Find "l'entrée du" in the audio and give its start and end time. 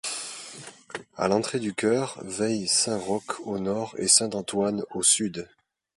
1.27-1.75